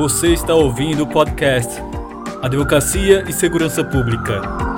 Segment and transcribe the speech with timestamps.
[0.00, 1.78] Você está ouvindo o podcast
[2.40, 4.69] Advocacia e Segurança Pública.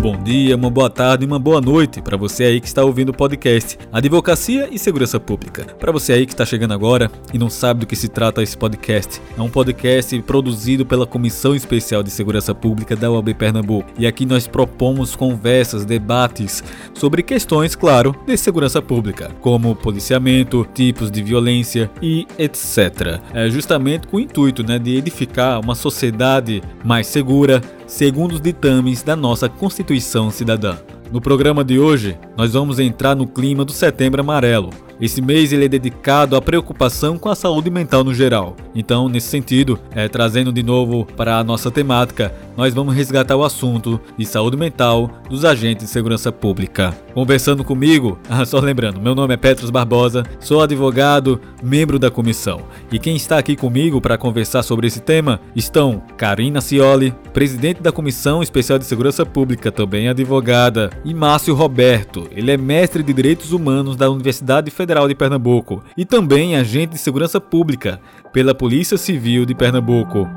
[0.00, 3.10] Bom dia, uma boa tarde e uma boa noite para você aí que está ouvindo
[3.10, 5.66] o podcast Advocacia e Segurança Pública.
[5.78, 8.56] Para você aí que está chegando agora e não sabe do que se trata esse
[8.56, 13.90] podcast, é um podcast produzido pela Comissão Especial de Segurança Pública da UAB Pernambuco.
[13.98, 21.10] E aqui nós propomos conversas, debates sobre questões, claro, de segurança pública, como policiamento, tipos
[21.10, 23.20] de violência e etc.
[23.34, 29.02] É justamente com o intuito né, de edificar uma sociedade mais segura, segundo os ditames
[29.02, 30.76] da nossa Constituição Cidadã.
[31.12, 34.70] No programa de hoje, nós vamos entrar no clima do Setembro Amarelo.
[35.00, 38.54] Esse mês ele é dedicado à preocupação com a saúde mental no geral.
[38.74, 43.42] Então, nesse sentido, é, trazendo de novo para a nossa temática, nós vamos resgatar o
[43.42, 46.94] assunto de saúde mental dos agentes de segurança pública.
[47.14, 52.60] Conversando comigo, ah, só lembrando, meu nome é Petros Barbosa, sou advogado, membro da comissão.
[52.92, 57.90] E quem está aqui comigo para conversar sobre esse tema estão Karina Cioli, presidente da
[57.90, 63.52] Comissão Especial de Segurança Pública, também advogada, e Márcio Roberto, ele é mestre de Direitos
[63.52, 68.00] Humanos da Universidade Federal de Pernambuco e também agente de segurança pública
[68.32, 70.28] pela Polícia Civil de Pernambuco.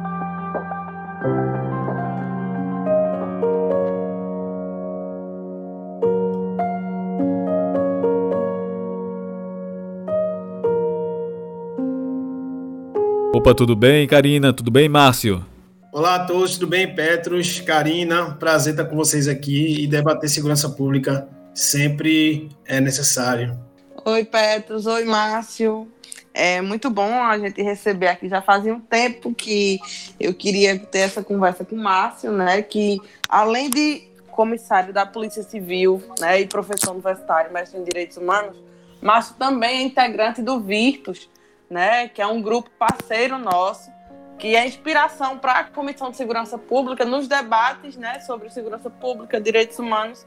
[13.35, 14.53] Opa, tudo bem, Karina?
[14.53, 15.43] Tudo bem, Márcio?
[15.91, 16.93] Olá a todos, tudo bem?
[16.93, 23.57] Petros, Karina, prazer estar com vocês aqui e debater segurança pública sempre é necessário.
[24.05, 25.89] Oi, Petros, oi, Márcio.
[26.33, 28.27] É muito bom a gente receber aqui.
[28.27, 29.79] Já fazia um tempo que
[30.19, 32.61] eu queria ter essa conversa com o Márcio, né?
[32.61, 38.61] Que além de comissário da Polícia Civil né, e professor universitário, mestre em Direitos Humanos,
[39.01, 41.29] Márcio também é integrante do Virtus,
[41.69, 43.89] né, que é um grupo parceiro nosso,
[44.37, 49.39] que é inspiração para a Comissão de Segurança Pública nos debates né, sobre segurança pública,
[49.39, 50.25] direitos humanos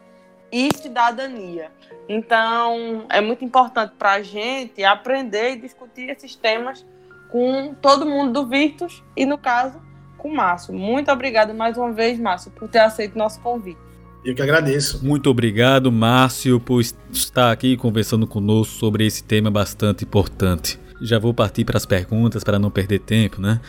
[0.52, 1.70] e cidadania.
[2.08, 6.86] Então, é muito importante para a gente aprender e discutir esses temas
[7.30, 9.80] com todo mundo do Virtus e, no caso,
[10.16, 10.72] com o Márcio.
[10.72, 13.78] Muito obrigada mais uma vez, Márcio, por ter aceito nosso convite.
[14.24, 15.04] Eu que agradeço.
[15.04, 20.80] Muito obrigado, Márcio, por estar aqui conversando conosco sobre esse tema bastante importante.
[21.00, 23.60] Já vou partir para as perguntas para não perder tempo, né?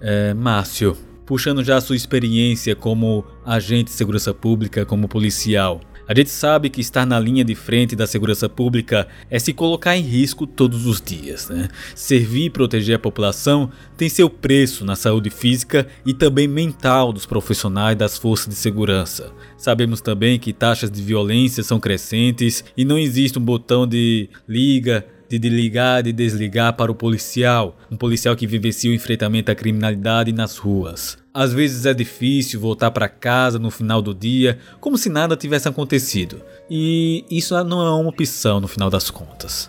[0.00, 6.14] É, Márcio, puxando já a sua experiência como agente de segurança pública, como policial, a
[6.14, 10.02] gente sabe que estar na linha de frente da segurança pública é se colocar em
[10.02, 11.48] risco todos os dias.
[11.48, 11.68] Né?
[11.94, 17.26] Servir e proteger a população tem seu preço na saúde física e também mental dos
[17.26, 19.32] profissionais das forças de segurança.
[19.56, 25.06] Sabemos também que taxas de violência são crescentes e não existe um botão de liga,
[25.28, 30.32] de ligar e desligar para o policial, um policial que vivencia o enfrentamento à criminalidade
[30.32, 31.23] nas ruas.
[31.36, 35.66] Às vezes é difícil voltar para casa no final do dia, como se nada tivesse
[35.66, 36.40] acontecido,
[36.70, 39.68] e isso não é uma opção no final das contas.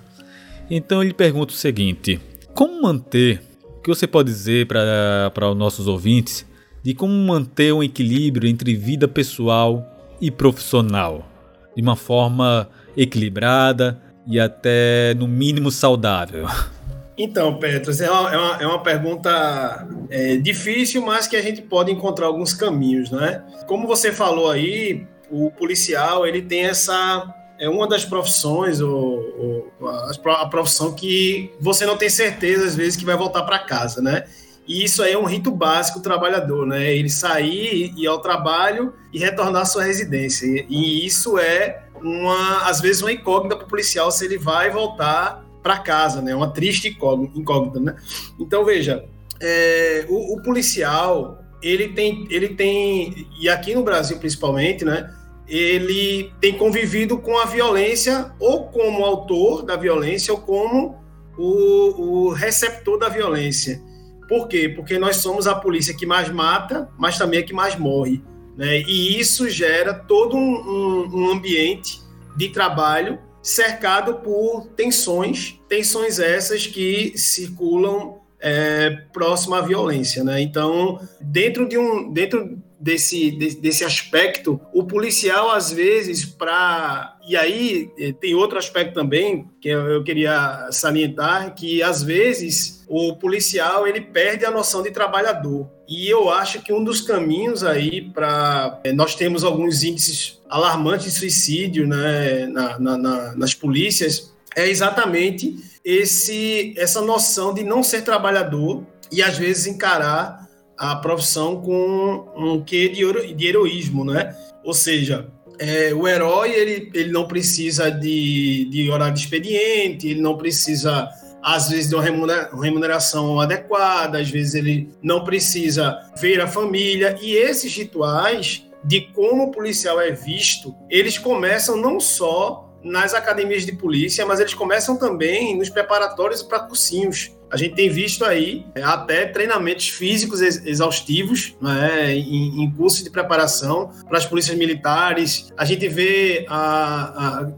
[0.69, 2.21] Então eu lhe pergunto o seguinte:
[2.53, 6.45] como manter, o que você pode dizer para os nossos ouvintes,
[6.83, 9.83] de como manter um equilíbrio entre vida pessoal
[10.21, 11.27] e profissional,
[11.75, 16.45] de uma forma equilibrada e até no mínimo saudável?
[17.17, 21.61] Então, Petros, é uma, é uma, é uma pergunta é, difícil, mas que a gente
[21.61, 23.43] pode encontrar alguns caminhos, né?
[23.67, 29.89] Como você falou aí, o policial ele tem essa é uma das profissões ou, ou
[30.29, 34.25] a profissão que você não tem certeza às vezes que vai voltar para casa, né?
[34.67, 36.93] E isso aí é um rito básico do trabalhador, né?
[36.93, 40.45] Ele sair e ir ao trabalho e retornar à sua residência.
[40.67, 45.44] E isso é uma, às vezes, uma incógnita para o policial se ele vai voltar
[45.65, 46.35] para casa, né?
[46.35, 47.95] Uma triste incógnita, né?
[48.39, 49.03] Então, veja,
[49.41, 55.11] é, o, o, policial, ele tem, ele tem, e aqui no Brasil principalmente, né?
[55.47, 60.99] Ele tem convivido com a violência ou como autor da violência ou como
[61.35, 63.81] o, o receptor da violência.
[64.29, 64.69] Por quê?
[64.69, 68.23] Porque nós somos a polícia que mais mata, mas também a que mais morre.
[68.55, 68.81] Né?
[68.81, 72.01] E isso gera todo um, um, um ambiente
[72.37, 80.41] de trabalho cercado por tensões, tensões essas que circulam é, próximo à violência, né?
[80.41, 87.89] Então, dentro de um, dentro desse, desse aspecto, o policial às vezes para e aí
[87.97, 94.01] eh, tem outro aspecto também que eu queria salientar que às vezes o policial ele
[94.01, 98.91] perde a noção de trabalhador e eu acho que um dos caminhos aí para eh,
[98.91, 105.55] nós temos alguns índices alarmantes de suicídio, né, na, na, na, nas polícias é exatamente
[105.83, 110.47] esse essa noção de não ser trabalhador e às vezes encarar
[110.77, 114.35] a profissão com um quê de, hero, de heroísmo, né?
[114.63, 115.27] Ou seja,
[115.59, 121.09] é, o herói ele, ele não precisa de, de horário de expediente, ele não precisa
[121.45, 127.35] às vezes de uma remuneração adequada, às vezes ele não precisa ver a família e
[127.35, 133.73] esses rituais de como o policial é visto, eles começam não só nas academias de
[133.73, 137.31] polícia, mas eles começam também nos preparatórios para cursinhos.
[137.51, 143.09] A gente tem visto aí é, até treinamentos físicos exaustivos né, em, em cursos de
[143.11, 145.51] preparação para as polícias militares.
[145.55, 147.51] A gente vê a, a,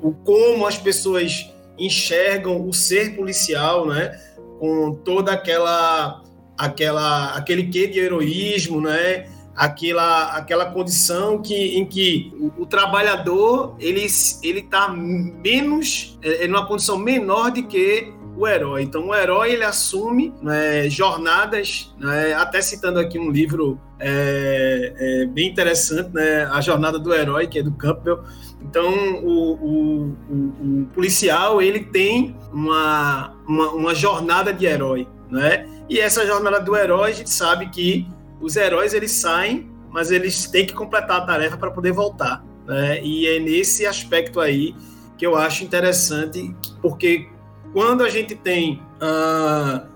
[0.00, 1.49] o como as pessoas
[1.80, 4.18] enxergam o ser policial, né,
[4.58, 6.22] com toda aquela
[6.56, 9.26] aquela aquele quê de heroísmo, né?
[9.60, 14.06] aquela, aquela condição que, em que o, o trabalhador ele
[14.42, 18.10] ele está menos é, numa condição menor de que
[18.40, 18.82] o herói.
[18.82, 25.26] Então, o herói ele assume né, jornadas, né, até citando aqui um livro é, é,
[25.26, 28.24] bem interessante, né, A Jornada do Herói, que é do Campbell.
[28.62, 28.90] Então,
[29.22, 35.66] o, o, o, o policial ele tem uma, uma, uma, jornada de herói, né?
[35.88, 38.06] E essa jornada do herói a gente sabe que
[38.40, 42.44] os heróis eles saem, mas eles têm que completar a tarefa para poder voltar.
[42.66, 43.02] Né?
[43.02, 44.74] E é nesse aspecto aí
[45.18, 47.28] que eu acho interessante, porque
[47.72, 49.86] quando a gente tem uh,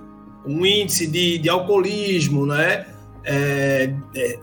[0.46, 2.86] um índice de, de alcoolismo, né?
[3.24, 4.38] É, é,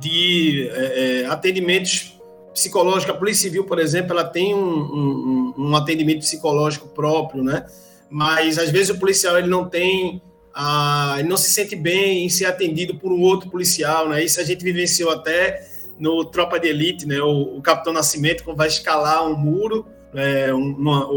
[0.00, 2.18] de é, é, atendimentos
[2.52, 7.66] psicológicos, a Polícia Civil, por exemplo, ela tem um, um, um atendimento psicológico próprio, né?
[8.10, 10.22] Mas às vezes o policial ele não tem
[10.54, 14.22] ah, não se sente bem em ser atendido por um outro policial, né?
[14.22, 15.66] Isso a gente vivenciou até
[15.98, 17.20] no Tropa de Elite, né?
[17.20, 19.84] O, o Capitão Nascimento quando vai escalar um muro,
[20.14, 21.10] é, um, numa,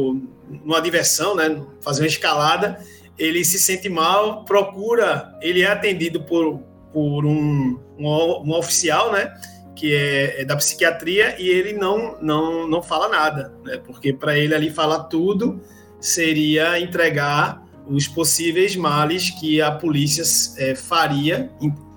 [0.50, 1.62] numa diversão, né?
[1.82, 2.80] Fazer uma escalada,
[3.18, 6.60] ele se sente mal, procura, ele é atendido por,
[6.94, 9.34] por um, um, um oficial, né?
[9.76, 13.80] Que é, é, da psiquiatria e ele não não não fala nada, né?
[13.86, 15.62] Porque para ele ali falar tudo
[16.00, 20.24] seria entregar os possíveis males que a polícia
[20.58, 21.50] é, faria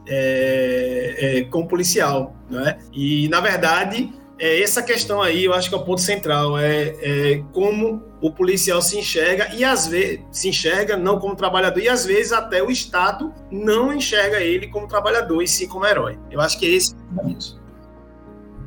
[0.06, 2.34] é, é, com o policial.
[2.48, 2.78] Né?
[2.92, 6.94] E, na verdade, é, essa questão aí eu acho que é o ponto central, é,
[7.00, 11.88] é, como o policial se enxerga e às vezes se enxerga não como trabalhador e
[11.88, 16.18] às vezes até o Estado não enxerga ele como trabalhador e sim como herói.
[16.30, 17.60] Eu acho que é esse o ponto.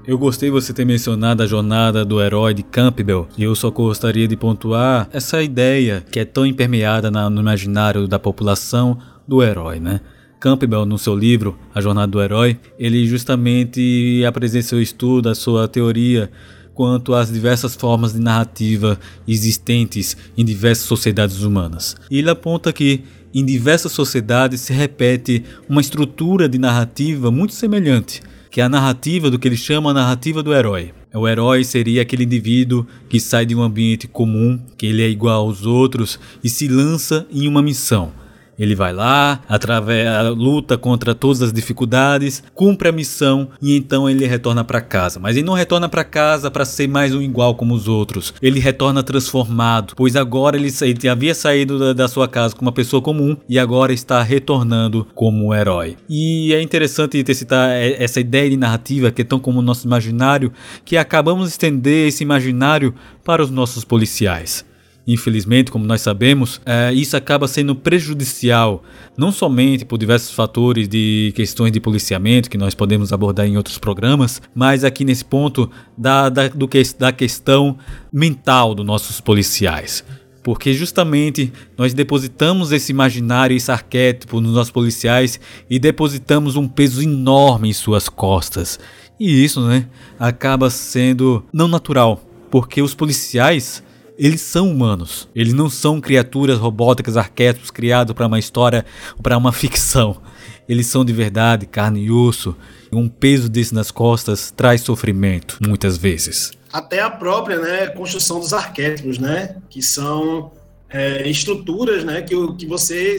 [0.05, 4.27] Eu gostei você ter mencionado a jornada do herói de Campbell e eu só gostaria
[4.27, 10.01] de pontuar essa ideia que é tão impermeada no imaginário da população do herói, né?
[10.41, 15.69] Campbell, no seu livro A Jornada do Herói, ele justamente apresenta seu estudo, a sua
[15.69, 16.29] teoria
[16.73, 21.95] quanto às diversas formas de narrativa existentes em diversas sociedades humanas.
[22.09, 23.03] E ele aponta que
[23.33, 28.21] em diversas sociedades se repete uma estrutura de narrativa muito semelhante
[28.53, 30.93] que é a narrativa do que ele chama a narrativa do herói.
[31.11, 35.47] O herói seria aquele indivíduo que sai de um ambiente comum, que ele é igual
[35.47, 38.11] aos outros e se lança em uma missão
[38.57, 44.25] ele vai lá, através luta contra todas as dificuldades, cumpre a missão e então ele
[44.25, 45.19] retorna para casa.
[45.19, 48.33] Mas ele não retorna para casa para ser mais um igual como os outros.
[48.41, 52.73] Ele retorna transformado, pois agora ele, ele havia saído da, da, sua casa como uma
[52.73, 55.97] pessoa comum e agora está retornando como um herói.
[56.09, 59.87] E é interessante ter citar essa ideia de narrativa que é tão como o nosso
[59.87, 60.51] imaginário,
[60.85, 64.65] que acabamos de estender esse imaginário para os nossos policiais.
[65.05, 68.83] Infelizmente, como nós sabemos, é, isso acaba sendo prejudicial,
[69.17, 73.77] não somente por diversos fatores de questões de policiamento, que nós podemos abordar em outros
[73.77, 77.77] programas, mas aqui nesse ponto da, da, do que, da questão
[78.13, 80.05] mental dos nossos policiais.
[80.41, 87.01] Porque justamente nós depositamos esse imaginário, esse arquétipo nos nossos policiais e depositamos um peso
[87.01, 88.79] enorme em suas costas.
[89.19, 89.87] E isso, né,
[90.19, 93.83] acaba sendo não natural, porque os policiais
[94.17, 95.27] eles são humanos.
[95.35, 100.21] Eles não são criaturas robóticas, arquétipos criados para uma história ou para uma ficção.
[100.67, 102.55] Eles são de verdade, carne e osso.
[102.91, 106.51] Um peso desse nas costas traz sofrimento, muitas vezes.
[106.71, 109.57] Até a própria né, construção dos arquétipos, né?
[109.69, 110.51] Que são
[110.89, 113.17] é, estruturas né, que, que você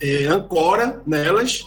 [0.00, 1.66] é, ancora nelas.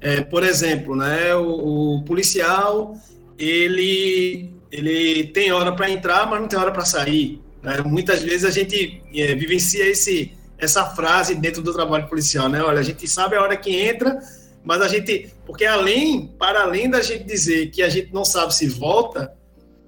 [0.00, 2.94] É, por exemplo, né, o, o policial
[3.38, 7.40] ele, ele tem hora para entrar, mas não tem hora para sair.
[7.66, 7.82] Né?
[7.84, 12.62] Muitas vezes a gente é, vivencia esse, essa frase dentro do trabalho policial, né?
[12.62, 14.20] Olha, a gente sabe a hora que entra,
[14.64, 18.54] mas a gente, porque além, para além da gente dizer que a gente não sabe
[18.54, 19.32] se volta,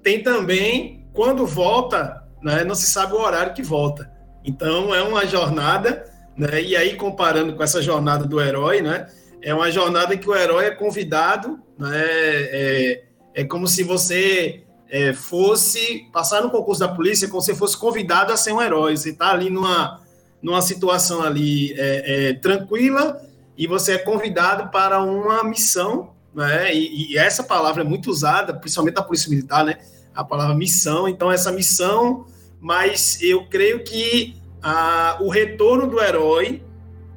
[0.03, 4.11] tem também quando volta né, não se sabe o horário que volta.
[4.43, 6.05] Então é uma jornada,
[6.35, 9.07] né, e aí comparando com essa jornada do herói, né,
[9.41, 13.03] é uma jornada que o herói é convidado, né, é,
[13.35, 18.33] é como se você é, fosse passar no concurso da polícia, como se fosse convidado
[18.33, 18.97] a ser um herói.
[18.97, 20.01] Você está ali numa,
[20.41, 23.21] numa situação ali é, é, tranquila
[23.55, 26.73] e você é convidado para uma missão, né?
[26.73, 29.77] E, e, essa palavra é muito usada, principalmente na polícia militar, né?
[30.13, 31.07] A palavra missão.
[31.07, 32.25] Então essa missão,
[32.59, 36.63] mas eu creio que a, o retorno do herói,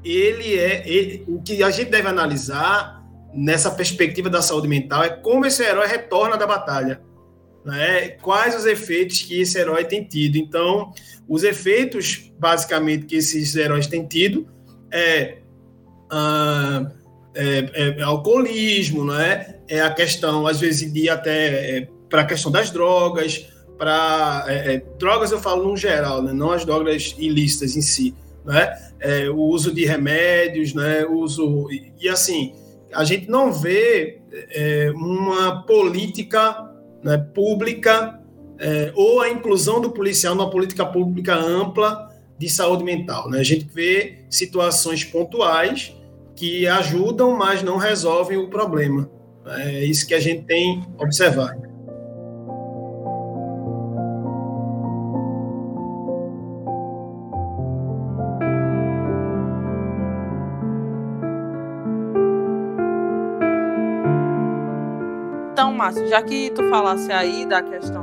[0.04, 3.02] ele é ele, o que a gente deve analisar
[3.32, 7.00] nessa perspectiva da saúde mental é como esse herói retorna da batalha
[7.64, 8.10] né?
[8.20, 10.36] Quais os efeitos que esse herói tem tido?
[10.36, 10.92] Então,
[11.28, 14.46] os efeitos, basicamente, que esses heróis têm tido
[14.90, 15.38] é,
[16.10, 16.90] ah,
[17.34, 19.56] é, é alcoolismo, né?
[19.66, 23.46] É a questão, às vezes, de até é, para a questão das drogas,
[23.78, 26.32] para é, é, drogas eu falo no geral, né?
[26.32, 28.14] Não as drogas ilícitas em si,
[28.44, 28.76] né?
[29.00, 31.04] É, o uso de remédios, né?
[31.04, 32.54] O uso e, e assim
[32.94, 34.20] a gente não vê
[34.94, 36.71] uma política
[37.02, 38.20] né, pública
[38.58, 43.28] é, ou a inclusão do policial numa política pública ampla de saúde mental.
[43.30, 43.40] Né?
[43.40, 45.94] A gente vê situações pontuais
[46.36, 49.10] que ajudam, mas não resolvem o problema.
[49.46, 51.71] É isso que a gente tem observado.
[65.82, 68.01] Márcio, já que tu falasse aí da questão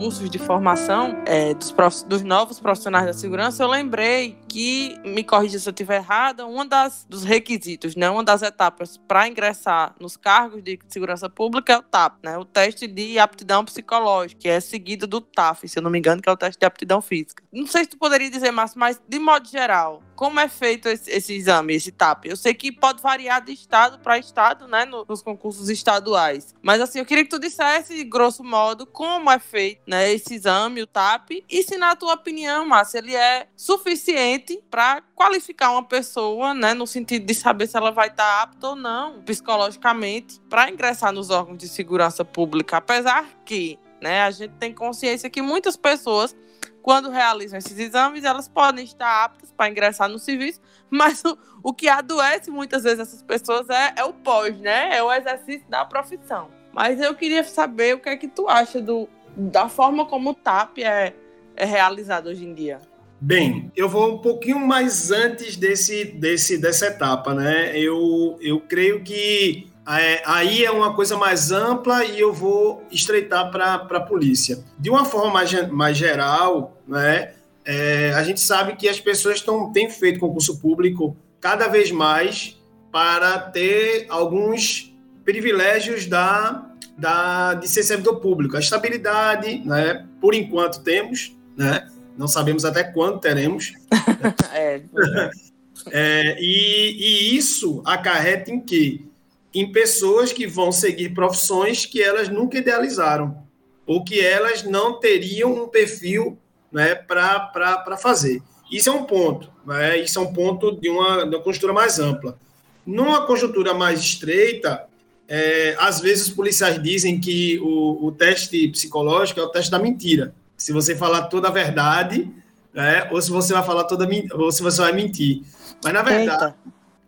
[0.00, 5.22] cursos de formação é, dos, prof, dos novos profissionais da segurança, eu lembrei que, me
[5.22, 6.66] corrija se eu estiver errada, um
[7.06, 11.82] dos requisitos, né, uma das etapas para ingressar nos cargos de segurança pública é o
[11.82, 15.90] TAP, né, o teste de aptidão psicológica, que é seguido do TAF, se eu não
[15.90, 17.44] me engano, que é o teste de aptidão física.
[17.52, 21.10] Não sei se tu poderia dizer, Márcio, mas de modo geral, como é feito esse,
[21.10, 22.26] esse, exame, esse TAP?
[22.26, 26.54] Eu sei que pode variar de estado para estado, né, no, nos concursos estaduais.
[26.62, 30.82] Mas assim, eu queria que tu dissesse, grosso modo, como é feito, né, esse exame,
[30.82, 36.54] o TAP, e se na tua opinião, Márcia, ele é suficiente para qualificar uma pessoa,
[36.54, 40.70] né, no sentido de saber se ela vai estar tá apta ou não, psicologicamente, para
[40.70, 45.76] ingressar nos órgãos de segurança pública, apesar que, né, a gente tem consciência que muitas
[45.76, 46.36] pessoas
[46.82, 51.74] quando realizam esses exames, elas podem estar aptas para ingressar no serviço, mas o, o
[51.74, 54.96] que adoece muitas vezes essas pessoas é, é o pós, né?
[54.96, 56.48] É o exercício da profissão.
[56.72, 60.34] Mas eu queria saber o que é que tu acha do, da forma como o
[60.34, 61.14] TAP é,
[61.56, 62.78] é realizado hoje em dia.
[63.20, 67.78] Bem, eu vou um pouquinho mais antes desse, desse, dessa etapa, né?
[67.78, 73.50] Eu, eu creio que é, aí é uma coisa mais ampla e eu vou estreitar
[73.50, 74.64] para a polícia.
[74.78, 77.32] De uma forma mais, mais geral, né,
[77.64, 82.58] é, a gente sabe que as pessoas tão, têm feito concurso público cada vez mais
[82.92, 84.89] para ter alguns
[85.30, 86.66] privilégios da,
[86.98, 88.56] da, de ser servidor público.
[88.56, 93.72] A estabilidade, né, por enquanto temos, né, não sabemos até quando teremos.
[94.52, 94.82] é,
[95.92, 99.08] é, e, e isso acarreta em que
[99.54, 103.44] em pessoas que vão seguir profissões que elas nunca idealizaram
[103.86, 106.38] ou que elas não teriam um perfil
[106.72, 108.42] né, para fazer.
[108.70, 109.98] Isso é um ponto, né?
[109.98, 112.38] isso é um ponto de uma, de uma conjuntura mais ampla.
[112.86, 114.86] Numa conjuntura mais estreita,
[115.32, 119.78] é, às vezes os policiais dizem que o, o, teste psicológico é o teste da
[119.78, 120.34] mentira.
[120.56, 122.28] Se você falar toda a verdade,
[122.74, 125.42] né, ou se você vai falar toda ou se você vai mentir.
[125.84, 126.56] Mas na verdade, Eita.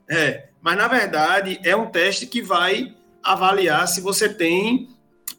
[0.08, 4.88] é, mas, na verdade, é um teste que vai avaliar se você tem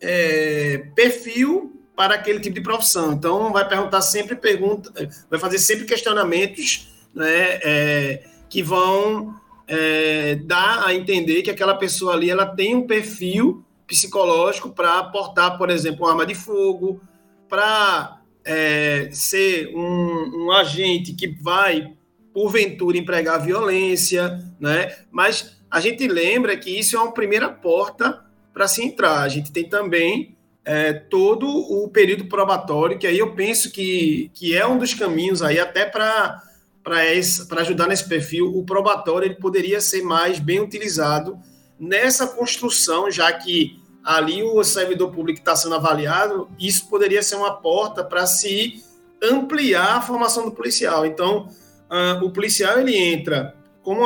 [0.01, 3.13] é, perfil para aquele tipo de profissão.
[3.13, 4.91] Então, vai perguntar sempre pergunta,
[5.29, 9.33] vai fazer sempre questionamentos né, é, que vão
[9.75, 15.57] é, dar a entender que aquela pessoa ali ela tem um perfil psicológico para portar,
[15.57, 17.01] por exemplo, uma arma de fogo,
[17.49, 21.91] para é, ser um, um agente que vai
[22.31, 24.95] porventura empregar violência, né?
[25.11, 29.21] Mas a gente lembra que isso é uma primeira porta para se entrar.
[29.21, 34.55] A gente tem também é, todo o período probatório, que aí eu penso que, que
[34.55, 36.41] é um dos caminhos aí até para
[36.83, 41.39] para ajudar nesse perfil, o probatório ele poderia ser mais bem utilizado
[41.79, 47.53] nessa construção, já que ali o servidor público está sendo avaliado, isso poderia ser uma
[47.53, 48.83] porta para se
[49.21, 51.05] ampliar a formação do policial.
[51.05, 51.47] Então,
[51.89, 54.05] uh, o policial ele entra, como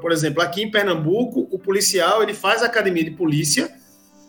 [0.00, 3.74] por exemplo aqui em Pernambuco, o policial ele faz academia de polícia,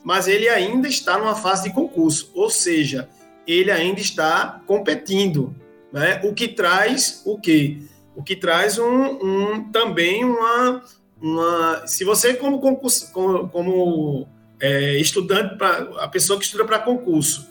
[0.04, 3.10] mas ele ainda está numa fase de concurso, ou seja,
[3.46, 5.54] ele ainda está competindo,
[5.92, 6.22] né?
[6.24, 7.78] O que traz o quê?
[8.16, 10.84] O que traz um, um também uma,
[11.22, 11.88] uma.
[11.88, 14.28] Se você, como, concurso, como, como
[14.60, 17.48] é, estudante, pra, a pessoa que estuda para concurso,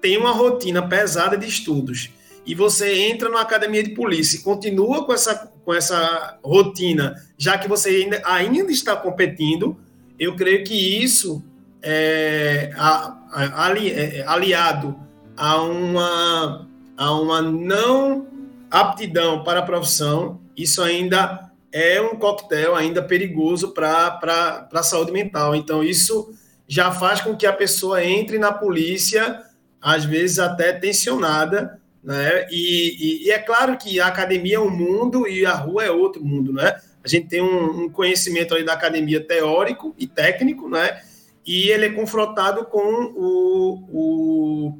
[0.00, 2.10] tem uma rotina pesada de estudos
[2.46, 7.58] e você entra na academia de polícia e continua com essa, com essa rotina, já
[7.58, 9.78] que você ainda, ainda está competindo,
[10.18, 11.42] eu creio que isso
[11.82, 14.98] é, a, a, ali, é, aliado
[15.36, 16.68] a uma,
[17.00, 18.26] a uma não
[18.70, 25.56] aptidão para a profissão, isso ainda é um coquetel ainda perigoso para a saúde mental.
[25.56, 26.30] Então, isso
[26.68, 29.42] já faz com que a pessoa entre na polícia,
[29.80, 32.46] às vezes até tensionada, né?
[32.50, 35.90] E, e, e, é claro que a academia é um mundo e a rua é
[35.90, 36.78] outro mundo, né?
[37.02, 41.00] A gente tem um, um conhecimento ali da academia teórico e técnico, né?
[41.46, 44.78] E ele é confrontado com o, o,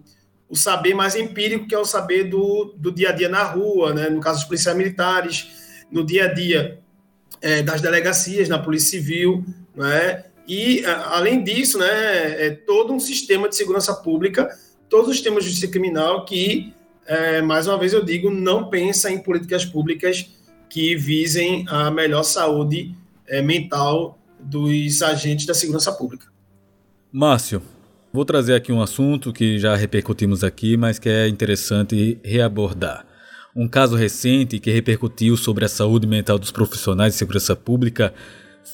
[0.51, 3.95] o saber mais empírico, que é o saber do, do dia a dia na rua,
[3.95, 4.11] né?
[4.11, 5.49] No caso dos policiais militares,
[5.91, 6.81] no dia a dia
[7.41, 10.25] é, das delegacias, na Polícia Civil, né?
[10.49, 14.49] E, além disso, né, é todo um sistema de segurança pública,
[14.89, 16.75] todos os sistemas de justiça criminal que
[17.07, 20.29] é, mais uma vez eu digo, não pensa em políticas públicas
[20.69, 22.95] que visem a melhor saúde
[23.27, 26.27] é, mental dos agentes da segurança pública.
[27.13, 27.63] Márcio,
[28.13, 33.07] vou trazer aqui um assunto que já repercutimos aqui, mas que é interessante reabordar.
[33.55, 38.15] Um caso recente que repercutiu sobre a saúde mental dos profissionais de segurança pública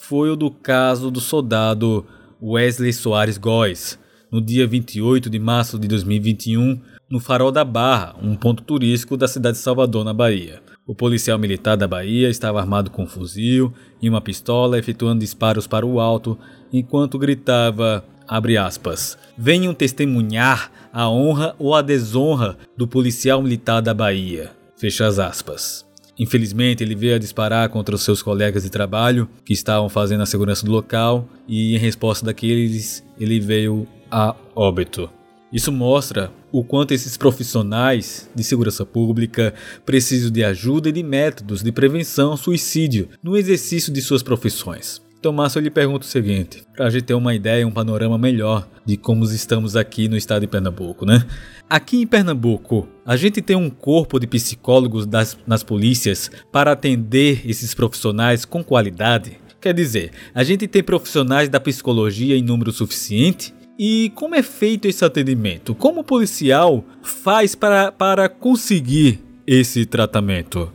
[0.03, 2.05] foi o do caso do soldado
[2.43, 3.99] Wesley Soares Góes.
[4.31, 9.29] No dia 28 de março de 2021, no Farol da Barra, um ponto turístico da
[9.29, 10.61] cidade de Salvador, na Bahia.
[10.87, 15.67] O policial militar da Bahia estava armado com um fuzil e uma pistola, efetuando disparos
[15.67, 16.39] para o alto,
[16.73, 23.93] enquanto gritava, abre aspas, venham testemunhar a honra ou a desonra do policial militar da
[23.93, 25.87] Bahia, fecha as aspas.
[26.19, 30.27] Infelizmente, ele veio a disparar contra os seus colegas de trabalho que estavam fazendo a
[30.27, 35.11] segurança do local e, em resposta daqueles, ele veio a óbito.
[35.53, 41.63] Isso mostra o quanto esses profissionais de segurança pública precisam de ajuda e de métodos
[41.63, 45.06] de prevenção ao suicídio no exercício de suas profissões.
[45.33, 48.69] Márcio, eu lhe pergunto o seguinte, para a gente ter uma ideia, um panorama melhor
[48.85, 51.27] de como estamos aqui no estado de Pernambuco, né?
[51.69, 57.43] Aqui em Pernambuco, a gente tem um corpo de psicólogos das, nas polícias para atender
[57.45, 59.39] esses profissionais com qualidade?
[59.61, 63.53] Quer dizer, a gente tem profissionais da psicologia em número suficiente?
[63.79, 65.75] E como é feito esse atendimento?
[65.75, 70.73] Como o policial faz para, para conseguir esse tratamento?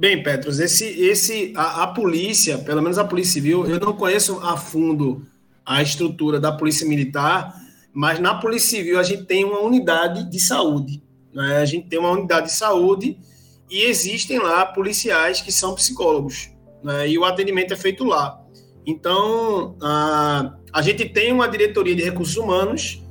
[0.00, 4.38] Bem, Petros, esse, esse, a, a, polícia, pelo menos a polícia civil, eu não conheço
[4.38, 5.26] a fundo
[5.62, 7.54] a estrutura da polícia militar,
[7.92, 11.02] mas na polícia civil a gente tem uma unidade de saúde,
[11.34, 11.58] né?
[11.58, 13.18] A gente tem uma unidade de saúde
[13.70, 16.50] e existem lá policiais que são psicólogos,
[16.82, 17.06] né?
[17.06, 18.42] E o atendimento é feito lá.
[18.86, 23.02] Então, a, a gente tem uma diretoria de recursos humanos.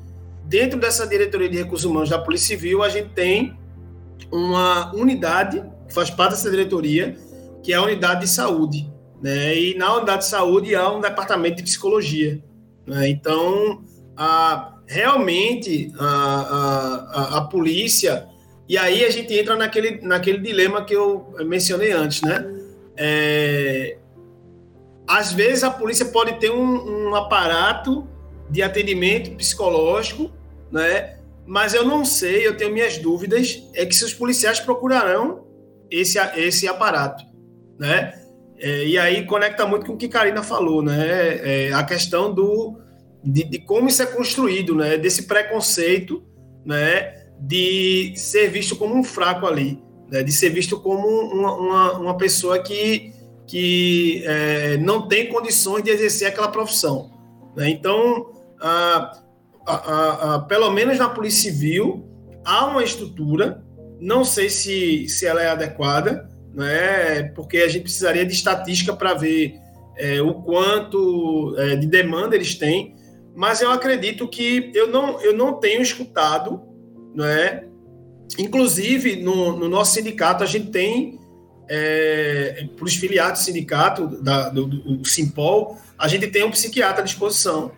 [0.44, 3.56] Dentro dessa diretoria de recursos humanos da Polícia Civil, a gente tem
[4.32, 7.18] uma unidade faz parte dessa diretoria,
[7.64, 8.92] que é a unidade de saúde.
[9.22, 9.58] Né?
[9.58, 12.42] E na unidade de saúde há um departamento de psicologia.
[12.88, 13.10] Né?
[13.10, 13.82] Então,
[14.16, 18.28] a, realmente, a, a, a, polícia.
[18.68, 22.46] E aí a gente entra naquele, naquele dilema que eu mencionei antes, né?
[22.98, 23.98] É,
[25.08, 28.08] às vezes a polícia pode ter um, um aparato
[28.50, 30.32] de atendimento psicológico,
[30.72, 31.18] né?
[31.46, 35.46] Mas eu não sei, eu tenho minhas dúvidas, é que se os policiais procurarão
[35.92, 37.24] esse, esse aparato,
[37.80, 38.14] né?
[38.58, 41.68] É, e aí conecta muito com o que Karina falou, né?
[41.68, 42.78] É, a questão do
[43.24, 44.98] de, de, como isso é construído, né?
[44.98, 46.24] Desse preconceito,
[46.66, 47.28] né?
[47.40, 50.24] De ser visto como um fraco ali, né?
[50.24, 53.14] De ser visto como uma, uma, uma pessoa que
[53.50, 57.10] que é, não tem condições de exercer aquela profissão.
[57.56, 57.68] Né?
[57.72, 59.20] Então, a,
[59.66, 62.08] a, a, pelo menos na Polícia Civil,
[62.46, 63.64] há uma estrutura,
[64.00, 67.24] não sei se, se ela é adequada, né?
[67.36, 69.56] porque a gente precisaria de estatística para ver
[69.98, 72.96] é, o quanto é, de demanda eles têm,
[73.36, 76.62] mas eu acredito que eu não, eu não tenho escutado,
[77.16, 77.66] né?
[78.38, 81.20] inclusive no, no nosso sindicato a gente tem
[81.70, 87.02] é, para os filiados do sindicato, da, do, do, Simpol, a gente tem um psiquiatra
[87.02, 87.72] à disposição,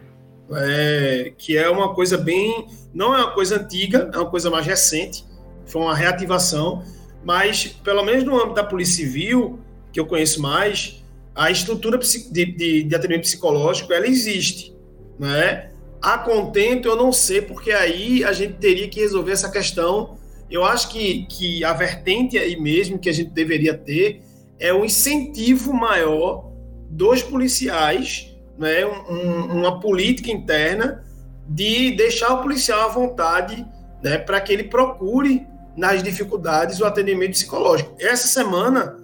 [0.54, 2.68] é, que é uma coisa bem.
[2.94, 5.26] Não é uma coisa antiga, é uma coisa mais recente,
[5.66, 6.84] foi uma reativação,
[7.24, 9.60] mas pelo menos no âmbito da Polícia Civil,
[9.92, 14.76] que eu conheço mais, a estrutura de, de, de atendimento psicológico ela existe,
[15.20, 15.72] né?
[16.02, 20.18] a contento eu não sei, porque aí a gente teria que resolver essa questão.
[20.50, 24.24] Eu acho que, que a vertente aí mesmo que a gente deveria ter
[24.60, 26.52] é um incentivo maior
[26.90, 31.06] dos policiais, né, um, uma política interna
[31.48, 33.66] de deixar o policial à vontade
[34.04, 37.96] né, para que ele procure nas dificuldades o atendimento psicológico.
[38.00, 38.98] Essa semana,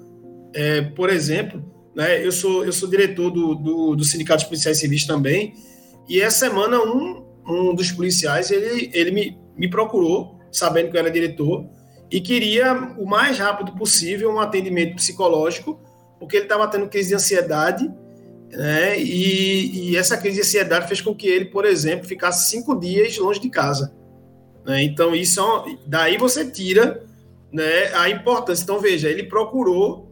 [0.53, 1.63] é, por exemplo,
[1.95, 5.53] né, eu, sou, eu sou diretor do, do, do Sindicato de Policiais Civis também,
[6.07, 11.01] e essa semana um, um dos policiais ele, ele me, me procurou, sabendo que eu
[11.01, 11.67] era diretor,
[12.09, 15.79] e queria o mais rápido possível um atendimento psicológico,
[16.19, 17.91] porque ele estava tendo crise de ansiedade,
[18.49, 18.97] né?
[18.99, 23.17] E, e, essa crise de ansiedade fez com que ele, por exemplo, ficasse cinco dias
[23.17, 23.93] longe de casa.
[24.67, 24.83] Né?
[24.83, 27.01] Então, isso é daí você tira
[27.51, 28.63] né, a importância.
[28.63, 30.11] Então, veja, ele procurou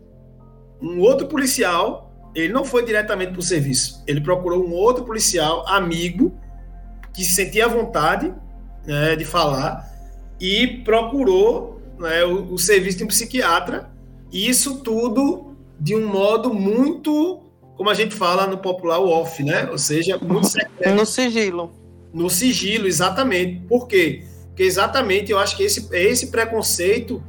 [0.81, 5.67] um outro policial, ele não foi diretamente para o serviço, ele procurou um outro policial,
[5.67, 6.33] amigo,
[7.13, 8.33] que se sentia à vontade
[8.85, 9.89] né, de falar,
[10.39, 13.89] e procurou né, o, o serviço de um psiquiatra,
[14.31, 17.41] e isso tudo de um modo muito,
[17.75, 19.69] como a gente fala no popular, off, né?
[19.69, 20.95] Ou seja, muito secreto.
[20.95, 21.71] No sigilo.
[22.13, 23.61] No sigilo, exatamente.
[23.67, 24.23] Por quê?
[24.55, 27.21] Porque exatamente eu acho que esse, é esse preconceito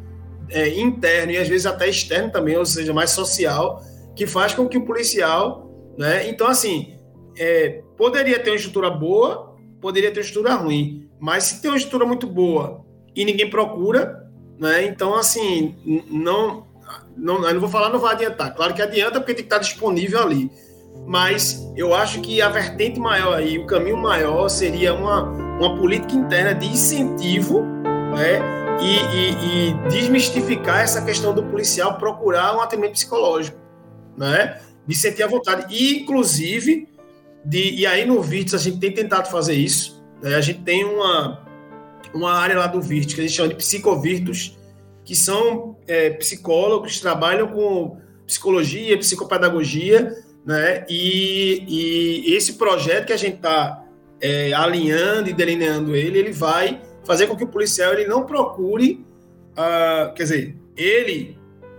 [0.49, 3.83] é, interno e às vezes até externo também, ou seja, mais social,
[4.15, 6.29] que faz com que o policial, né?
[6.29, 6.97] Então, assim,
[7.37, 11.77] é, poderia ter uma estrutura boa, poderia ter uma estrutura ruim, mas se tem uma
[11.77, 14.25] estrutura muito boa e ninguém procura,
[14.57, 14.85] né?
[14.85, 15.75] Então, assim,
[16.09, 16.65] não,
[17.17, 18.55] não, eu não vou falar, não vai adiantar.
[18.55, 20.49] Claro que adianta porque tem que estar disponível ali.
[21.05, 26.15] Mas eu acho que a vertente maior aí, o caminho maior seria uma uma política
[26.15, 28.41] interna de incentivo né,
[28.81, 33.59] e, e, e, desmistificar essa questão do policial procurar um atendimento psicológico,
[34.17, 35.75] né, de sentir a vontade.
[35.75, 36.89] E, inclusive,
[37.45, 40.85] de, e aí no Virtus a gente tem tentado fazer isso, né, a gente tem
[40.85, 41.43] uma,
[42.15, 44.59] uma área lá do Virtus que a gente chama de psicovirtus,
[45.05, 50.13] que são é, psicólogos que trabalham com psicologia, psicopedagogia,
[50.47, 53.85] né, e, e esse projeto que a gente está
[54.21, 59.05] é, alinhando e delineando ele, ele vai fazer com que o policial ele não procure,
[59.53, 61.37] uh, quer dizer, ele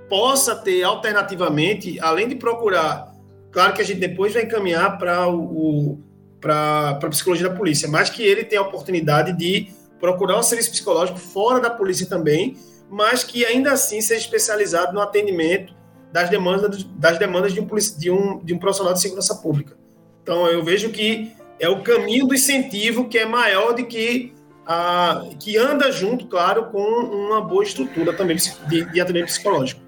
[0.09, 3.13] possa ter alternativamente, além de procurar,
[3.51, 5.99] claro que a gente depois vai encaminhar para o,
[6.39, 10.71] para a psicologia da polícia, mas que ele tenha a oportunidade de procurar um serviço
[10.71, 12.57] psicológico fora da polícia também,
[12.89, 15.75] mas que ainda assim seja especializado no atendimento
[16.11, 19.77] das demandas, das demandas de um, de um, de um profissional de segurança pública.
[20.23, 24.33] Então, eu vejo que é o caminho do incentivo que é maior do que
[24.65, 29.81] a, que anda junto, claro, com uma boa estrutura também de, de atendimento psicológico.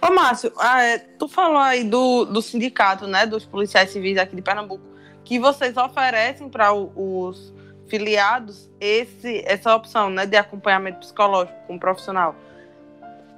[0.00, 4.34] Ô, Márcio, ah, é, tu falou aí do, do sindicato, né, dos policiais civis aqui
[4.34, 4.84] de Pernambuco,
[5.24, 7.52] que vocês oferecem para os
[7.88, 12.34] filiados esse, essa opção, né, de acompanhamento psicológico com um profissional.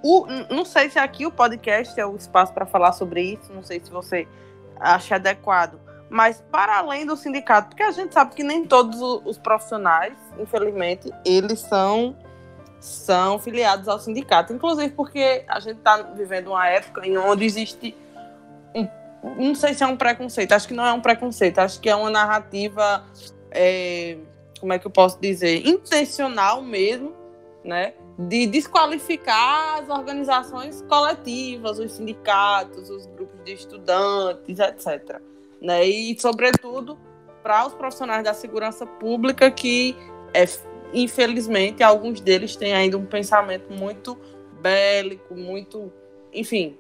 [0.03, 3.63] O, não sei se aqui o podcast é o espaço para falar sobre isso, não
[3.63, 4.27] sei se você
[4.79, 9.37] acha adequado, mas para além do sindicato, porque a gente sabe que nem todos os
[9.37, 12.17] profissionais, infelizmente, eles são
[12.81, 17.95] são filiados ao sindicato, inclusive porque a gente está vivendo uma época em onde existe
[19.23, 21.95] não sei se é um preconceito, acho que não é um preconceito, acho que é
[21.95, 23.05] uma narrativa,
[23.51, 24.17] é,
[24.59, 27.13] como é que eu posso dizer, intencional mesmo,
[27.65, 27.93] né,
[28.29, 35.21] de desqualificar as organizações coletivas, os sindicatos, os grupos de estudantes, etc
[35.61, 35.85] né?
[35.85, 36.99] E, sobretudo,
[37.43, 39.95] para os profissionais da segurança pública que,
[40.33, 40.45] é,
[40.95, 44.17] infelizmente, alguns deles têm ainda um pensamento muito
[44.61, 45.93] bélico, muito,
[46.33, 46.79] enfim,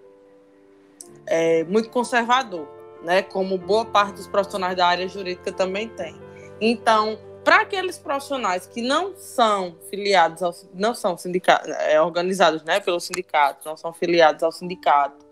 [1.27, 2.67] é, muito conservador,
[3.03, 3.23] né?
[3.23, 6.17] Como boa parte dos profissionais da área jurídica também tem.
[6.61, 7.19] Então,
[7.51, 13.01] para aqueles profissionais que não são filiados ao, não são sindicatos, é, organizados, né, pelo
[13.01, 15.27] sindicato, não são filiados ao sindicato,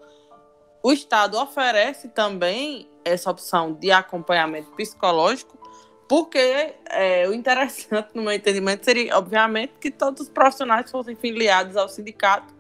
[0.82, 5.56] o Estado oferece também essa opção de acompanhamento psicológico,
[6.08, 11.76] porque é, o interessante, no meu entendimento, seria, obviamente, que todos os profissionais fossem filiados
[11.76, 12.52] ao sindicato,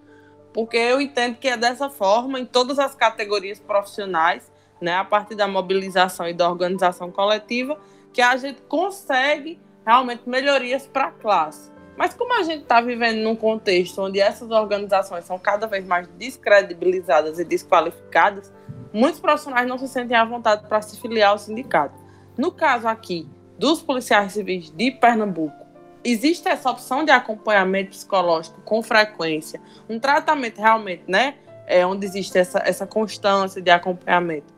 [0.54, 5.34] porque eu entendo que é dessa forma, em todas as categorias profissionais, né, a partir
[5.34, 7.76] da mobilização e da organização coletiva,
[8.18, 11.70] que a gente consegue realmente melhorias para a classe.
[11.96, 16.08] Mas como a gente está vivendo num contexto onde essas organizações são cada vez mais
[16.18, 18.52] descredibilizadas e desqualificadas,
[18.92, 21.94] muitos profissionais não se sentem à vontade para se filiar ao sindicato.
[22.36, 25.64] No caso aqui dos policiais civis de Pernambuco,
[26.02, 31.36] existe essa opção de acompanhamento psicológico com frequência, um tratamento realmente, né,
[31.68, 34.52] é, onde existe essa, essa constância de acompanhamento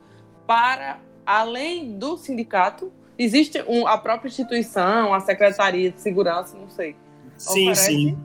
[0.46, 2.90] para além do sindicato,
[3.22, 6.96] Existe um, a própria instituição, a Secretaria de Segurança, não sei.
[7.36, 7.86] Sim, oferece?
[7.86, 8.18] sim.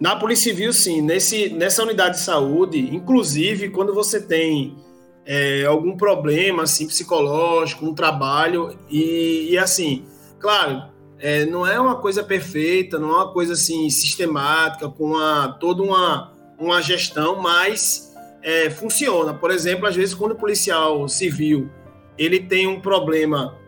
[0.00, 1.02] Na Polícia Civil, sim.
[1.02, 4.78] Nesse, nessa unidade de saúde, inclusive, quando você tem
[5.26, 10.06] é, algum problema assim, psicológico, um trabalho, e, e assim,
[10.38, 10.84] claro,
[11.18, 15.82] é, não é uma coisa perfeita, não é uma coisa assim sistemática, com uma, toda
[15.82, 19.34] uma, uma gestão, mas é, funciona.
[19.34, 21.68] Por exemplo, às vezes, quando o policial civil
[22.16, 23.59] ele tem um problema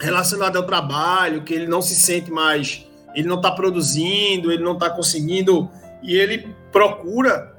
[0.00, 4.74] relacionado ao trabalho, que ele não se sente mais, ele não está produzindo, ele não
[4.74, 5.68] está conseguindo,
[6.02, 7.56] e ele procura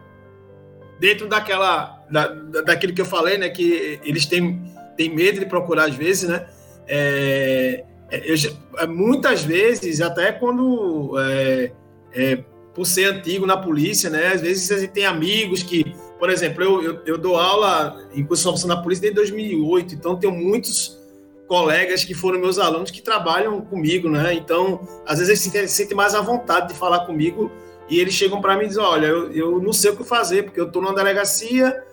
[0.99, 2.27] dentro daquela da,
[2.61, 4.61] daquilo que eu falei, né, que eles têm,
[4.97, 6.47] têm medo de procurar às vezes, né,
[6.87, 8.35] é, é eu,
[8.77, 11.71] é, muitas vezes, até quando é,
[12.13, 16.29] é, por ser antigo na polícia, né, às vezes a gente tem amigos que, por
[16.29, 20.33] exemplo, eu, eu, eu dou aula em curso de na polícia desde 2008, então tenho
[20.33, 20.98] muitos
[21.49, 24.35] colegas que foram meus alunos que trabalham comigo, né?
[24.35, 27.51] Então, às vezes eles se sentem mais à vontade de falar comigo
[27.89, 30.43] e eles chegam para mim e dizem: Olha, eu, eu não sei o que fazer,
[30.43, 31.83] porque eu estou numa delegacia,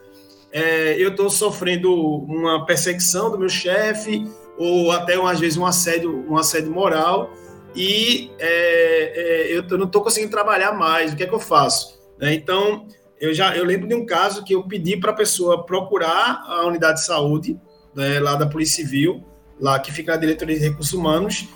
[0.53, 6.31] é, eu estou sofrendo uma perseguição do meu chefe, ou até às vezes um assédio,
[6.31, 7.33] um assédio moral,
[7.75, 11.99] e é, é, eu não estou conseguindo trabalhar mais, o que é que eu faço?
[12.19, 12.35] Né?
[12.35, 12.87] Então,
[13.19, 16.67] eu já eu lembro de um caso que eu pedi para a pessoa procurar a
[16.67, 17.59] unidade de saúde
[17.95, 19.25] né, lá da Polícia Civil
[19.61, 21.49] lá que fica na diretoria de recursos humanos,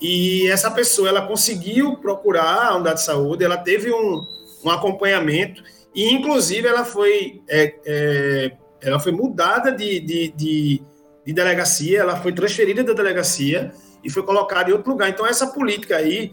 [0.00, 4.20] e essa pessoa ela conseguiu procurar a unidade de saúde, ela teve um,
[4.64, 5.62] um acompanhamento,
[5.94, 10.82] e inclusive ela foi, é, é, ela foi mudada de, de, de,
[11.24, 13.72] de, delegacia, ela foi transferida da delegacia
[14.04, 15.08] e foi colocada em outro lugar.
[15.08, 16.30] Então, essa política aí,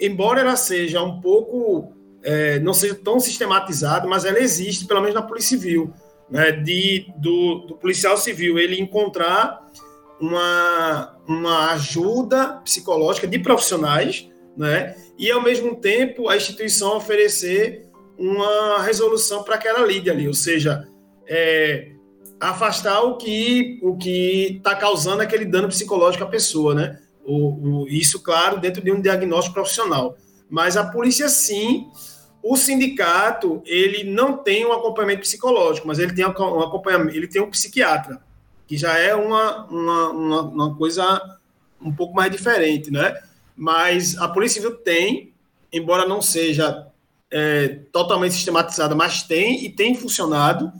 [0.00, 5.14] embora ela seja um pouco, é, não seja tão sistematizada, mas ela existe, pelo menos
[5.14, 5.92] na Polícia Civil,
[6.30, 9.70] né, de, do, do policial civil, ele encontrar
[10.22, 14.94] uma, uma ajuda psicológica de profissionais, né?
[15.18, 20.88] E ao mesmo tempo a instituição oferecer uma resolução para aquela lide ali, ou seja,
[21.26, 21.90] é,
[22.38, 27.00] afastar o que o que está causando aquele dano psicológico à pessoa, né?
[27.26, 30.16] O, o, isso, claro, dentro de um diagnóstico profissional.
[30.48, 31.88] Mas a polícia, sim,
[32.44, 37.42] o sindicato, ele não tem um acompanhamento psicológico, mas ele tem um acompanhamento, ele tem
[37.42, 38.20] um psiquiatra
[38.72, 41.20] que já é uma, uma, uma, uma coisa
[41.78, 43.20] um pouco mais diferente, né?
[43.54, 45.34] Mas a Polícia Civil tem,
[45.70, 46.86] embora não seja
[47.30, 50.72] é, totalmente sistematizada, mas tem e tem funcionado.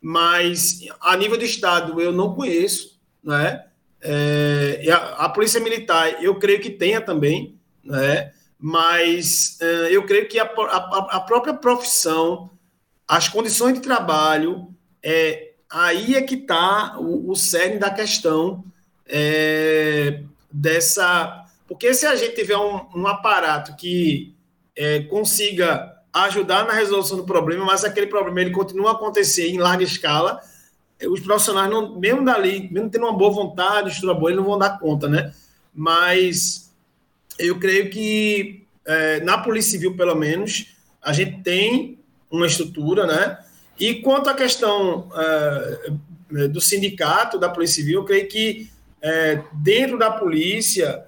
[0.00, 3.64] Mas a nível do Estado eu não conheço, né?
[4.00, 8.30] É, a, a, Polícia Militar eu creio que tenha também, né?
[8.60, 12.48] Mas é, eu creio que a, a, a, própria profissão,
[13.08, 18.64] as condições de trabalho, é, aí é que está o, o cerne da questão
[19.06, 21.46] é, dessa.
[21.68, 24.34] Porque se a gente tiver um, um aparato que
[24.76, 29.58] é, consiga ajudar na resolução do problema, mas aquele problema ele continua a acontecer em
[29.58, 30.40] larga escala,
[31.08, 34.58] os profissionais, não, mesmo dali, mesmo tendo uma boa vontade, estrutura boa, eles não vão
[34.58, 35.32] dar conta, né?
[35.72, 36.72] Mas
[37.38, 41.98] eu creio que é, na Polícia Civil, pelo menos, a gente tem
[42.30, 43.38] uma estrutura, né?
[43.80, 49.98] E quanto à questão uh, do sindicato da Polícia Civil, eu creio que uh, dentro
[49.98, 51.06] da polícia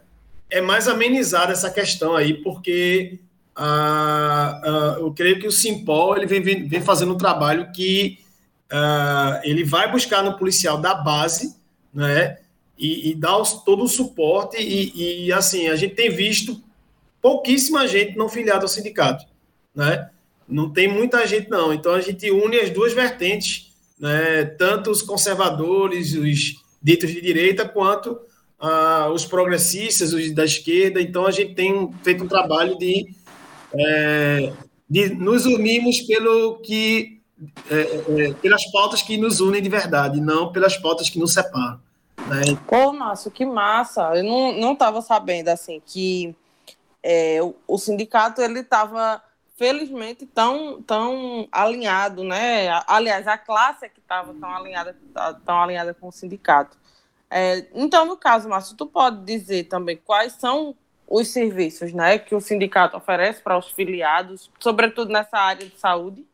[0.49, 3.19] é mais amenizada essa questão aí, porque
[4.99, 8.19] eu creio que o Simpol ele vem, vem, vem fazendo um trabalho que
[9.45, 11.55] ele vai buscar no policial da base,
[11.93, 12.39] né?
[12.79, 16.63] E, e dar os, todo o suporte e, e, assim a gente tem visto
[17.21, 19.27] pouquíssima gente não filiada ao sindicato,
[19.75, 20.11] né?
[20.53, 21.73] Não tem muita gente, não.
[21.73, 24.45] Então a gente une as duas vertentes, né?
[24.45, 28.21] tanto os conservadores, os ditos de direita, quanto
[28.61, 31.01] ah, os progressistas, os da esquerda.
[31.01, 33.15] Então a gente tem feito um trabalho de,
[33.75, 34.53] é,
[34.89, 37.21] de nos unirmos pelo que
[37.69, 41.81] é, é, pelas pautas que nos unem de verdade, não pelas pautas que nos separam.
[42.29, 42.57] Né?
[42.69, 44.15] Pô, Márcio, que massa!
[44.15, 46.37] Eu não estava sabendo assim que
[47.03, 49.21] é, o, o sindicato ele estava
[49.57, 52.69] felizmente tão, tão alinhado, né?
[52.87, 54.97] Aliás, a classe é que estava tão alinhada,
[55.45, 56.77] tão alinhada com o sindicato.
[57.31, 60.77] É, então, no caso, Márcio, tu pode dizer também quais são
[61.09, 66.27] os serviços né, que o sindicato oferece para os filiados, sobretudo nessa área de saúde?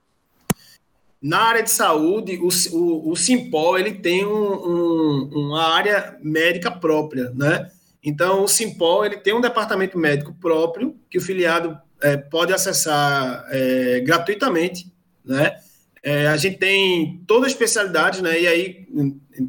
[1.20, 6.70] Na área de saúde, o, o, o Simpol ele tem um, um, uma área médica
[6.70, 7.70] própria, né?
[8.02, 13.44] Então, o Simpol ele tem um departamento médico próprio que o filiado é, pode acessar
[13.50, 14.92] é, gratuitamente,
[15.24, 15.58] né?
[16.02, 18.40] É, a gente tem toda a especialidade, né?
[18.40, 18.86] E aí,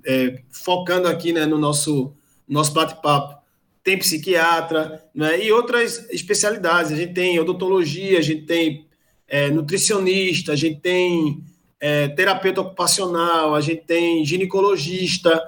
[0.05, 2.13] é, focando aqui né, no nosso,
[2.47, 3.39] nosso bate-papo,
[3.83, 5.43] tem psiquiatra, né?
[5.43, 6.91] E outras especialidades.
[6.91, 8.87] A gente tem odontologia, a gente tem
[9.27, 11.43] é, nutricionista, a gente tem
[11.79, 15.41] é, terapeuta ocupacional, a gente tem ginecologista,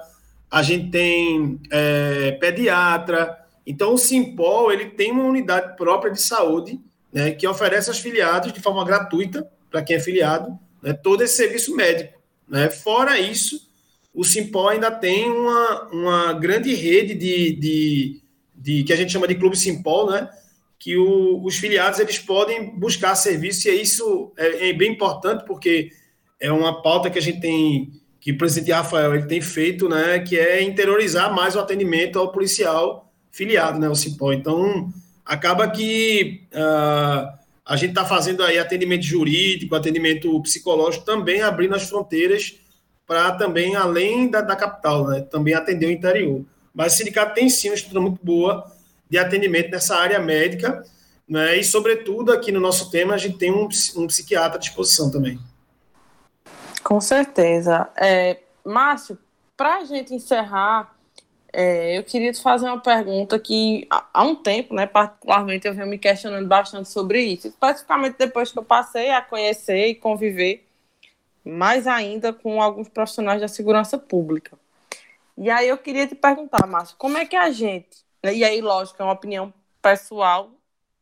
[0.50, 1.60] a gente tem
[2.38, 3.38] pediatra.
[3.66, 6.80] Então, o Simpol ele tem uma unidade própria de saúde
[7.12, 11.36] né, que oferece aos filiados de forma gratuita, para quem é filiado, né, todo esse
[11.36, 12.20] serviço médico.
[12.48, 12.70] Né?
[12.70, 13.68] Fora isso,
[14.14, 18.22] o Simpol ainda tem uma, uma grande rede de, de,
[18.54, 20.28] de que a gente chama de Clube Simpol, né?
[20.82, 25.92] que o, os filiados eles podem buscar serviço, e isso é, é, bem importante, porque
[26.40, 30.18] é uma pauta que a gente tem, que o presidente Rafael ele tem feito, né,
[30.18, 34.32] que é interiorizar mais o atendimento ao policial filiado, né, o Simpol.
[34.32, 34.92] Então,
[35.24, 41.88] acaba que uh, a gente está fazendo aí atendimento jurídico, atendimento psicológico, também abrindo as
[41.88, 42.58] fronteiras
[43.06, 46.44] para também, além da, da capital, né, também atender o interior.
[46.74, 48.70] Mas o sindicato tem sim uma estrutura muito boa
[49.08, 50.82] de atendimento nessa área médica,
[51.28, 55.10] né, e, sobretudo, aqui no nosso tema, a gente tem um, um psiquiatra à disposição
[55.10, 55.38] também.
[56.82, 57.88] Com certeza.
[57.96, 59.18] É, Márcio,
[59.56, 60.94] para a gente encerrar,
[61.52, 65.86] é, eu queria te fazer uma pergunta que há um tempo, né, particularmente, eu venho
[65.86, 70.66] me questionando bastante sobre isso, especificamente depois que eu passei a conhecer e conviver
[71.44, 74.58] mais ainda com alguns profissionais da segurança pública.
[75.36, 78.60] E aí eu queria te perguntar, Márcio, como é que a gente, né, e aí,
[78.60, 80.50] lógico, é uma opinião pessoal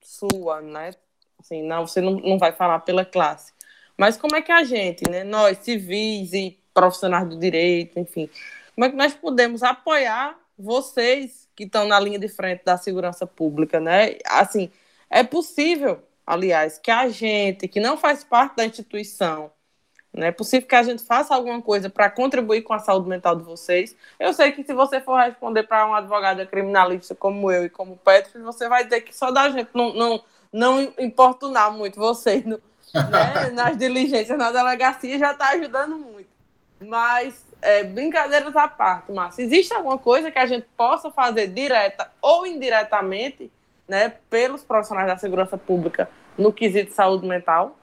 [0.03, 0.91] sua, né?
[1.39, 3.53] Assim, não, você não, não vai falar pela classe.
[3.97, 8.29] Mas como é que a gente, né, nós civis e profissionais do direito, enfim,
[8.75, 13.27] como é que nós podemos apoiar vocês que estão na linha de frente da segurança
[13.27, 14.17] pública, né?
[14.27, 14.71] Assim,
[15.09, 19.51] é possível, aliás, que a gente que não faz parte da instituição,
[20.13, 23.37] né, é possível que a gente faça alguma coisa para contribuir com a saúde mental
[23.37, 23.97] de vocês.
[24.19, 27.97] Eu sei que se você for responder para uma advogada criminalista como eu e como
[27.97, 32.61] Petro, você vai ter que só da gente não, não, não importunar muito vocês no,
[32.95, 36.29] né, nas diligências na delegacia já está ajudando muito.
[36.81, 42.11] Mas é, brincadeiras à parte, Márcio, existe alguma coisa que a gente possa fazer direta
[42.21, 43.51] ou indiretamente,
[43.89, 47.77] né, pelos profissionais da segurança pública no quesito de saúde mental?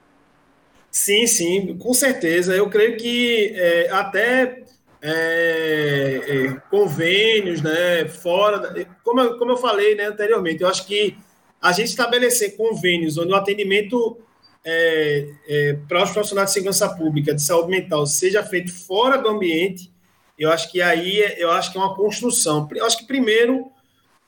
[0.90, 2.54] Sim, sim, com certeza.
[2.54, 4.62] Eu creio que é, até
[5.02, 11.16] é, é, convênios, né, fora, como eu, como eu falei né, anteriormente, eu acho que
[11.60, 14.18] a gente estabelecer convênios onde o atendimento
[14.64, 19.28] é, é, para os profissionais de segurança pública, de saúde mental, seja feito fora do
[19.28, 19.92] ambiente,
[20.38, 22.68] eu acho que aí é, eu acho que é uma construção.
[22.74, 23.70] Eu acho que primeiro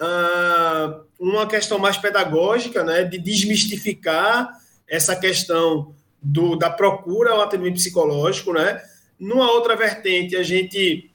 [0.01, 4.51] ah, uma questão mais pedagógica, né, de desmistificar
[4.89, 8.83] essa questão do, da procura ao atendimento psicológico, né?
[9.19, 11.11] Numa outra vertente, a gente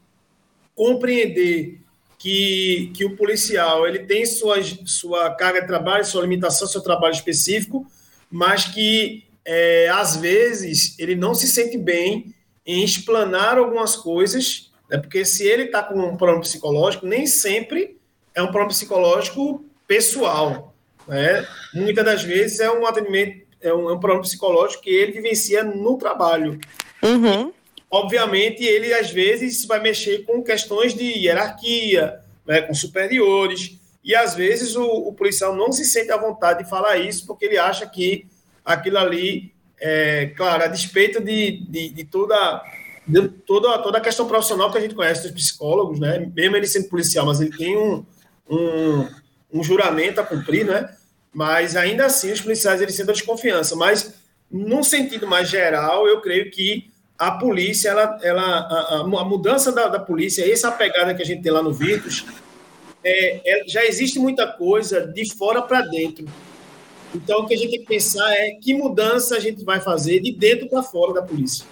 [0.76, 1.82] compreender
[2.18, 7.14] que, que o policial ele tem sua, sua carga de trabalho, sua limitação, seu trabalho
[7.14, 7.86] específico,
[8.36, 14.98] mas que é, às vezes ele não se sente bem em explanar algumas coisas, né,
[14.98, 17.98] porque se ele está com um problema psicológico, nem sempre
[18.34, 20.76] é um problema psicológico pessoal.
[21.08, 21.48] Né?
[21.74, 25.64] Muitas das vezes é um atendimento, é um, é um problema psicológico que ele vivencia
[25.64, 26.60] no trabalho.
[27.02, 27.54] Uhum.
[27.90, 34.36] Obviamente, ele às vezes vai mexer com questões de hierarquia, né, com superiores, e às
[34.36, 37.88] vezes o, o, policial não se sente à vontade de falar isso, porque ele acha
[37.88, 38.28] que
[38.64, 42.64] aquilo ali, é, claro, a despeito de, de, de toda,
[43.08, 46.32] de toda, toda a questão profissional que a gente conhece dos psicólogos, né?
[46.36, 48.06] mesmo ele sendo policial, mas ele tem um,
[48.48, 49.08] um,
[49.52, 50.88] um juramento a cumprir, né?
[51.34, 53.76] mas ainda assim os policiais eles sentem desconfiança.
[53.76, 54.14] Mas,
[54.52, 59.88] num sentido mais geral, eu creio que a polícia, ela, ela, a, a mudança da,
[59.88, 62.24] da polícia, essa pegada que a gente tem lá no Virtus,
[63.06, 66.26] é, é, já existe muita coisa de fora para dentro.
[67.14, 70.20] Então, o que a gente tem que pensar é que mudança a gente vai fazer
[70.20, 71.66] de dentro para fora da polícia.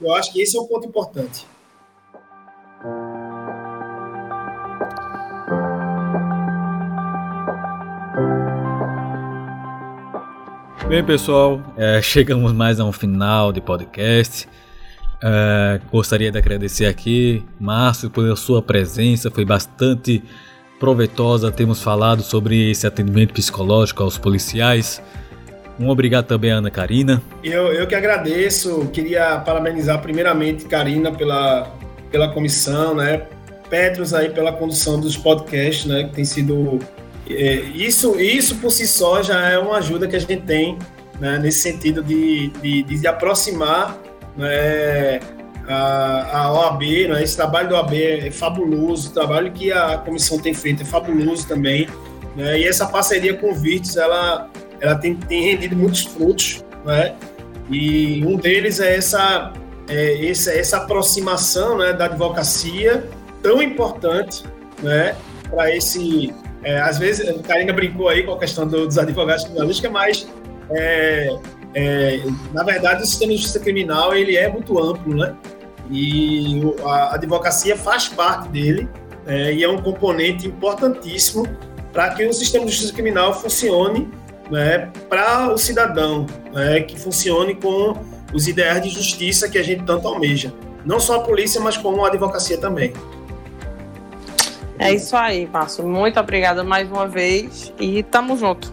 [0.00, 1.44] Eu acho que esse é um ponto importante.
[10.88, 14.48] Bem, pessoal, é, chegamos mais a um final de podcast.
[15.22, 20.22] É, gostaria de agradecer aqui, Márcio, pela sua presença, foi bastante
[20.80, 25.00] proveitosa temos falado sobre esse atendimento psicológico aos policiais.
[25.78, 27.22] Um obrigado também à Ana Karina.
[27.44, 31.70] Eu, eu que agradeço, queria parabenizar primeiramente Karina pela,
[32.10, 33.26] pela comissão, né?
[33.68, 36.04] Petros aí pela condução dos podcasts, né?
[36.04, 36.80] Que tem sido
[37.28, 40.78] é, isso, isso por si só já é uma ajuda que a gente tem
[41.20, 43.96] né, nesse sentido de, de, de aproximar
[44.36, 45.20] né,
[45.72, 47.22] a, OAB, né?
[47.22, 51.46] esse trabalho da OAB é fabuloso, o trabalho que a comissão tem feito é fabuloso
[51.46, 51.88] também,
[52.36, 52.58] né?
[52.58, 54.48] e essa parceria com o Virtus, ela,
[54.80, 57.14] ela tem, tem rendido muitos frutos, né?
[57.70, 59.52] e um deles é essa,
[59.88, 63.08] é, essa, essa aproximação né, da advocacia
[63.42, 64.44] tão importante
[64.82, 65.16] né,
[65.48, 66.34] para esse...
[66.62, 70.28] É, às vezes, a Karina brincou aí com a questão dos advogados criminalísticos, mas
[70.72, 71.30] é,
[71.74, 75.34] é, na verdade, o sistema de justiça criminal ele é muito amplo, né?
[75.90, 78.88] E a advocacia faz parte dele
[79.26, 81.46] é, e é um componente importantíssimo
[81.92, 84.08] para que o sistema de justiça criminal funcione
[84.50, 87.94] né, para o cidadão, né, que funcione com
[88.32, 90.52] os ideais de justiça que a gente tanto almeja.
[90.84, 92.92] Não só a polícia, mas como a advocacia também.
[94.78, 95.86] É isso aí, Márcio.
[95.86, 98.72] Muito obrigada mais uma vez e tamo junto.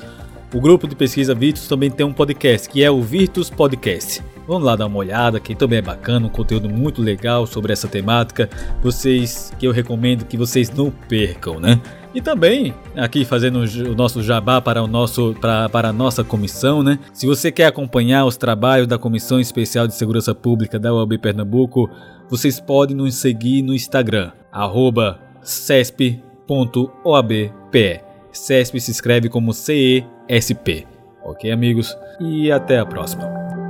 [0.52, 4.22] O grupo de pesquisa Virtus também tem um podcast, que é o Virtus Podcast.
[4.46, 7.88] Vamos lá dar uma olhada, que também é bacana, um conteúdo muito legal sobre essa
[7.88, 8.48] temática.
[8.82, 11.80] Vocês que eu recomendo que vocês não percam, né?
[12.14, 16.82] E também, aqui fazendo o nosso jabá para, o nosso, para, para a nossa comissão,
[16.82, 16.98] né?
[17.12, 21.90] Se você quer acompanhar os trabalhos da Comissão Especial de Segurança Pública da UAB Pernambuco,
[22.28, 26.14] vocês podem nos seguir no Instagram, arroba cesp.oabpe.
[28.30, 30.86] CESP se escreve como CESP.
[31.24, 31.96] Ok, amigos?
[32.20, 33.63] E até a próxima.